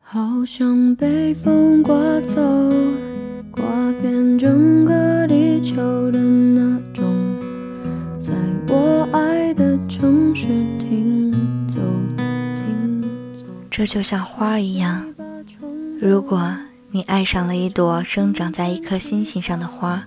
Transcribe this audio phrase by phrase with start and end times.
[0.00, 2.40] 好像被风刮走，
[3.50, 3.62] 刮
[4.00, 7.04] 遍整个地球的那种，
[8.18, 8.32] 在
[8.68, 10.46] 我爱的城市
[10.78, 11.78] 停走，
[12.16, 13.02] 停
[13.36, 13.44] 走。
[13.70, 15.14] 这就像花儿一样，
[16.00, 16.56] 如果
[16.90, 20.04] 你爱上了一朵生长在一颗星星上的花，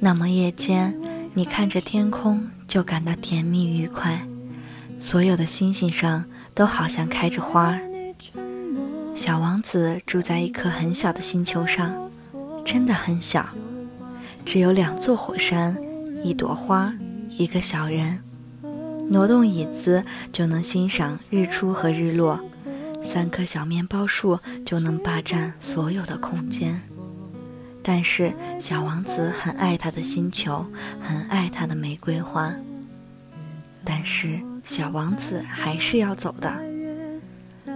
[0.00, 0.94] 那么夜间
[1.32, 4.20] 你看着天空就感到甜蜜愉快，
[4.98, 7.78] 所有的星星上都好像开着花。
[9.18, 11.92] 小王子住在一颗很小的星球上，
[12.64, 13.44] 真的很小，
[14.44, 15.76] 只有两座火山、
[16.22, 16.94] 一朵花、
[17.30, 18.22] 一个小人。
[19.10, 22.38] 挪动椅子就能欣赏日出和日落，
[23.02, 26.80] 三棵小面包树就能霸占所有的空间。
[27.82, 30.64] 但是小王子很爱他的星球，
[31.00, 32.54] 很爱他的玫瑰花。
[33.84, 36.54] 但是小王子还是要走的。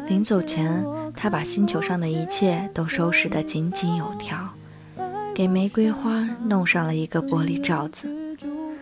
[0.06, 0.84] 临走前。
[1.22, 4.36] 他把星球上的一切都收拾得井井有条，
[5.32, 8.08] 给玫瑰花弄上了一个玻璃罩子。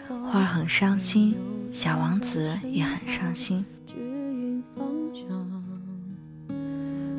[0.08, 1.36] 花很伤心，
[1.70, 3.62] 小王子也很伤心。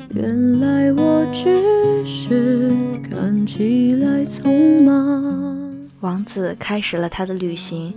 [0.09, 2.71] 原来我只是
[3.07, 5.87] 看起来匆忙。
[5.99, 7.93] 王子开始了他的旅行，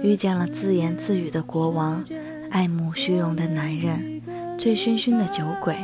[0.00, 2.00] 遇见了自言自语的国王，
[2.50, 4.22] 爱慕虚荣的男人，
[4.56, 5.74] 醉醺醺的酒鬼。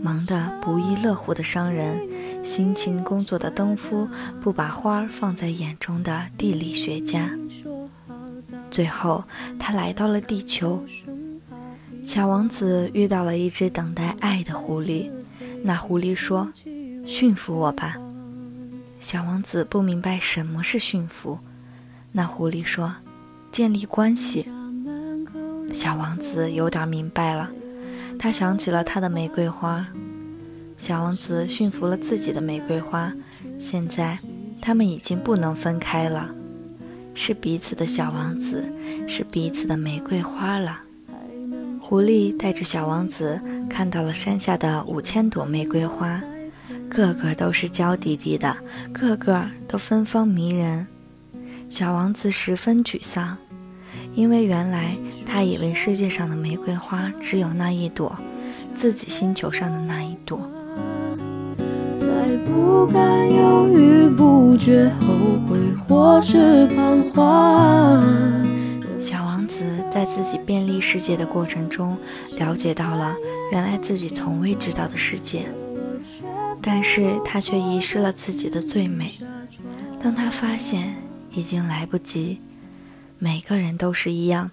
[0.00, 2.00] 忙得不亦乐乎的商人，
[2.44, 4.08] 辛勤工作的登夫，
[4.40, 7.30] 不把花放在眼中的地理学家。
[8.70, 9.24] 最后，
[9.58, 10.82] 他来到了地球。
[12.02, 15.10] 小王子遇到了一只等待爱的狐狸。
[15.62, 16.50] 那狐狸说
[17.04, 17.96] ：“驯服我吧。”
[19.00, 21.38] 小王子不明白什么是驯服。
[22.12, 22.94] 那狐狸说
[23.50, 24.46] ：“建立关系。”
[25.74, 27.50] 小王子有点明白了。
[28.18, 29.86] 他想起了他的玫瑰花，
[30.76, 33.12] 小王子驯服了自己的玫瑰花，
[33.58, 34.18] 现在
[34.60, 36.28] 他们已经不能分开了，
[37.14, 38.64] 是彼此的小王子，
[39.06, 40.80] 是彼此的玫瑰花了。
[41.80, 43.40] 狐狸带着小王子
[43.70, 46.20] 看到了山下的五千朵玫瑰花，
[46.90, 48.56] 个个都是娇滴滴的，
[48.92, 50.86] 个个都芬芳迷人。
[51.70, 53.38] 小王子十分沮丧。
[54.18, 58.18] 因为原来他以为世界上的玫瑰花只有那一朵，
[58.74, 60.40] 自己星球上的那一朵。
[61.96, 62.06] 在
[62.44, 65.06] 不敢犹豫不决、后
[65.46, 65.56] 悔
[65.86, 68.02] 或是彷徨。
[68.98, 71.96] 小王子在自己便利世界的过程中，
[72.38, 73.14] 了解到了
[73.52, 75.46] 原来自己从未知道的世界，
[76.60, 79.12] 但是他却遗失了自己的最美。
[80.02, 80.96] 当他发现
[81.30, 82.40] 已经来不及。
[83.18, 84.50] 每个人都是一样，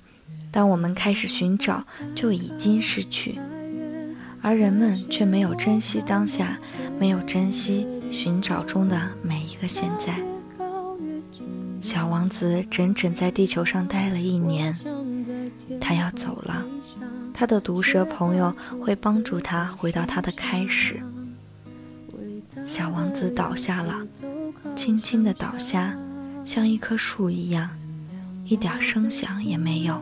[0.52, 1.84] 当我们开始寻找，
[2.16, 3.38] 就已经失去，
[4.42, 6.58] 而人们却没有珍惜当下，
[7.00, 10.16] 没有珍惜寻找中的每一个现在。
[11.80, 14.76] 小王子整整在地球上待了一年，
[15.80, 16.66] 他要走了，
[17.32, 18.52] 他的毒蛇朋友
[18.82, 21.00] 会帮助他回到他的开始。
[22.66, 23.94] 小王子倒下了，
[24.76, 25.96] 轻轻地倒下，
[26.44, 27.70] 像一棵树一样。
[28.46, 30.00] 一点声响也没有，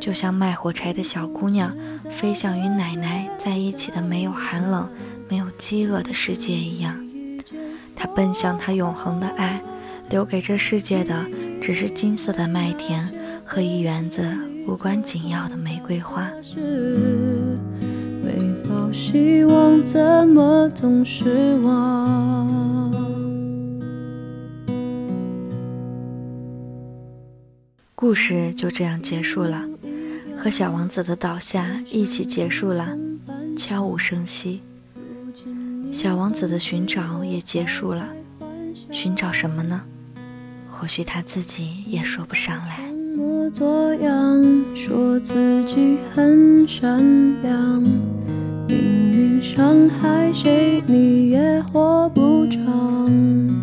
[0.00, 1.76] 就像卖火柴的小姑娘
[2.10, 4.88] 飞向与奶奶在一起的没有寒冷、
[5.28, 6.96] 没有饥饿的世界一样。
[7.94, 9.60] 她奔向她永恒的爱，
[10.08, 11.26] 留给这世界的
[11.60, 13.06] 只是金色的麦田
[13.44, 14.26] 和一园子
[14.66, 16.26] 无关紧要的玫瑰花。
[18.92, 22.39] 希望怎么总失望？
[28.10, 29.64] 故事就这样结束了，
[30.36, 32.98] 和小王子的倒下一起结束了，
[33.56, 34.62] 悄无声息。
[35.92, 38.08] 小王子的寻找也结束了，
[38.90, 39.82] 寻找什么呢？
[40.68, 42.80] 或许他自己也说不上来。
[44.74, 46.98] 说自己很善
[47.44, 47.80] 良，
[48.66, 48.76] 明
[49.14, 53.59] 明伤害谁你也活不长。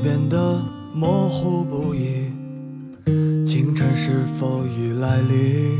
[0.00, 0.62] 变得
[0.94, 2.30] 模糊不已，
[3.44, 5.78] 清晨是否已来临？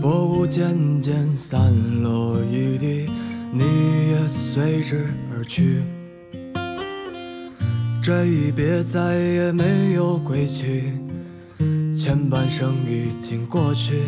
[0.00, 1.72] 薄雾渐渐散
[2.02, 3.10] 落一地，
[3.52, 3.62] 你
[4.10, 5.82] 也随之而去。
[8.02, 10.92] 这一别再也没有归期，
[11.96, 14.02] 前半生已经过去，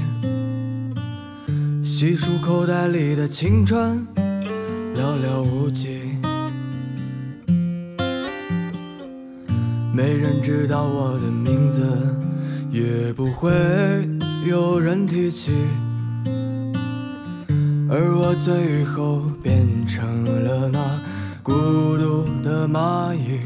[1.82, 4.06] 细数口袋里的青春，
[4.94, 6.09] 寥寥无几。
[9.92, 11.82] 没人知道我的名字，
[12.70, 13.50] 也不会
[14.46, 15.50] 有人提起。
[17.88, 20.78] 而我最后变成了那
[21.42, 23.40] 孤独的蚂蚁。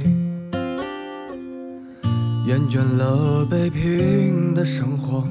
[2.46, 5.26] 厌倦了北平的生活，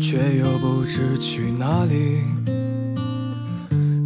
[0.00, 2.24] 却又不知去哪里。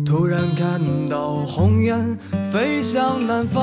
[0.04, 0.78] 突然看
[1.08, 2.16] 到红雁
[2.52, 3.62] 飞向南方，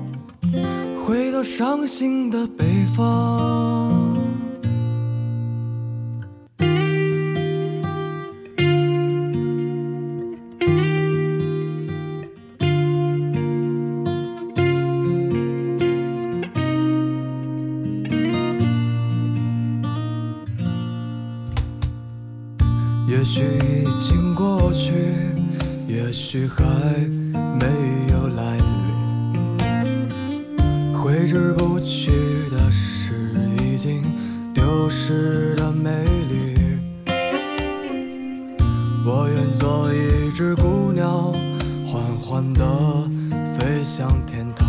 [1.11, 4.17] 回到伤心的北方。
[23.09, 24.93] 也许已经过去，
[25.89, 26.63] 也许还
[27.59, 27.67] 没
[28.13, 28.60] 有来。
[31.31, 32.11] 挥之不去
[32.49, 33.31] 的是
[33.63, 34.03] 已经
[34.53, 36.53] 丢失的美丽。
[39.05, 41.31] 我愿做一只孤鸟，
[41.85, 43.09] 缓缓地
[43.57, 44.67] 飞向天堂，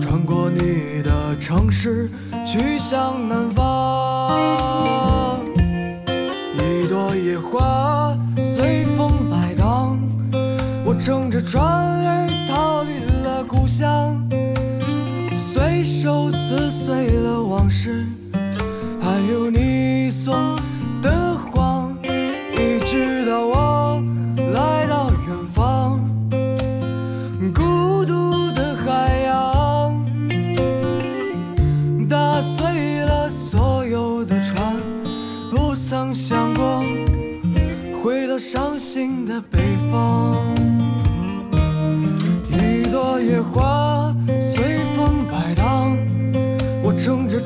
[0.00, 2.08] 穿过你的城市，
[2.46, 5.40] 去向南方。
[6.56, 9.98] 一朵野花随风摆荡，
[10.84, 12.29] 我乘着船儿
[15.82, 18.04] 随手撕碎了往事，
[19.00, 20.34] 还有你送
[21.00, 24.02] 的谎，一直到我
[24.52, 25.98] 来到远方，
[27.54, 30.04] 孤独的海洋，
[32.06, 34.76] 打碎了所有的船。
[35.50, 36.84] 不曾想过
[38.04, 39.58] 回到伤心的北
[39.90, 40.36] 方，
[42.50, 43.89] 一朵野花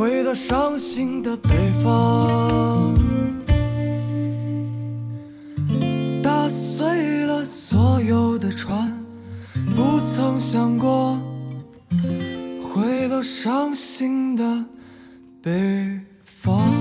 [0.00, 1.50] 回到伤心的北
[1.84, 2.94] 方。
[6.22, 8.90] 打碎了所有的船，
[9.76, 11.20] 不曾想过
[12.62, 14.64] 回到伤心的
[15.42, 16.79] 北方。